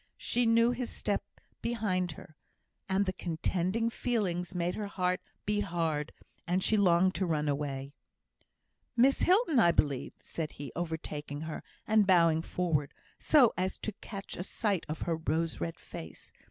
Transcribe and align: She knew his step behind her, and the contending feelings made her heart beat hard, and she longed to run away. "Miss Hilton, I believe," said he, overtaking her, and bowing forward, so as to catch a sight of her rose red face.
She 0.17 0.47
knew 0.47 0.71
his 0.71 0.89
step 0.89 1.21
behind 1.61 2.13
her, 2.13 2.35
and 2.89 3.05
the 3.05 3.13
contending 3.13 3.91
feelings 3.91 4.55
made 4.55 4.73
her 4.73 4.87
heart 4.87 5.21
beat 5.45 5.65
hard, 5.65 6.11
and 6.47 6.63
she 6.63 6.75
longed 6.75 7.13
to 7.13 7.25
run 7.27 7.47
away. 7.47 7.93
"Miss 8.97 9.21
Hilton, 9.21 9.59
I 9.59 9.69
believe," 9.71 10.13
said 10.23 10.53
he, 10.53 10.71
overtaking 10.75 11.41
her, 11.41 11.61
and 11.85 12.07
bowing 12.07 12.41
forward, 12.41 12.95
so 13.19 13.53
as 13.55 13.77
to 13.77 13.91
catch 14.01 14.35
a 14.35 14.43
sight 14.43 14.87
of 14.89 15.01
her 15.03 15.17
rose 15.17 15.61
red 15.61 15.77
face. 15.77 16.31